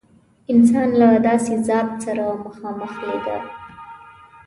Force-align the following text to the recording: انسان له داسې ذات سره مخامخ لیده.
انسان 0.53 0.89
له 0.99 1.07
داسې 1.27 1.53
ذات 1.67 1.89
سره 2.03 2.25
مخامخ 2.45 2.93
لیده. 3.07 3.37